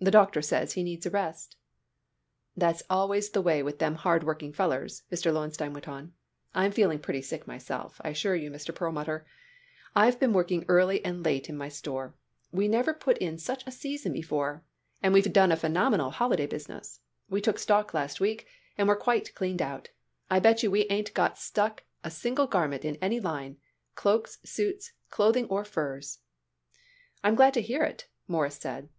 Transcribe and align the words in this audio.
"The 0.00 0.12
doctor 0.12 0.40
says 0.42 0.74
he 0.74 0.84
needs 0.84 1.06
a 1.06 1.10
rest." 1.10 1.56
"That's 2.56 2.84
always 2.88 3.30
the 3.30 3.42
way 3.42 3.64
with 3.64 3.80
them 3.80 3.96
hard 3.96 4.22
working 4.22 4.52
fellers," 4.52 5.02
Mr. 5.10 5.32
Lowenstein 5.34 5.72
went 5.72 5.88
on. 5.88 6.12
"I'm 6.54 6.70
feeling 6.70 7.00
pretty 7.00 7.20
sick 7.20 7.48
myself, 7.48 8.00
I 8.04 8.10
assure 8.10 8.36
you, 8.36 8.48
Mr. 8.48 8.72
Perlmutter. 8.72 9.26
I've 9.96 10.20
been 10.20 10.32
working 10.32 10.64
early 10.68 11.04
and 11.04 11.24
late 11.24 11.48
in 11.48 11.56
my 11.56 11.68
store. 11.68 12.14
We 12.52 12.68
never 12.68 12.94
put 12.94 13.18
in 13.18 13.38
such 13.38 13.66
a 13.66 13.72
season 13.72 14.12
before, 14.12 14.62
and 15.02 15.12
we 15.12 15.20
done 15.20 15.50
a 15.50 15.56
phenomenal 15.56 16.10
holiday 16.10 16.46
business. 16.46 17.00
We 17.28 17.40
took 17.40 17.58
stock 17.58 17.92
last 17.92 18.20
week 18.20 18.46
and 18.78 18.86
we're 18.86 18.94
quite 18.94 19.34
cleaned 19.34 19.60
out. 19.60 19.88
I 20.30 20.38
bet 20.38 20.62
you 20.62 20.70
we 20.70 20.86
ain't 20.90 21.12
got 21.12 21.38
stuck 21.38 21.82
a 22.04 22.10
single 22.12 22.46
garment 22.46 22.84
in 22.84 22.94
any 23.02 23.18
line 23.18 23.56
cloaks, 23.96 24.38
suits, 24.44 24.92
clothing 25.10 25.46
or 25.46 25.64
furs." 25.64 26.20
"I'm 27.24 27.34
glad 27.34 27.52
to 27.54 27.60
hear 27.60 27.82
it," 27.82 28.06
Morris 28.28 28.54
said. 28.60 28.90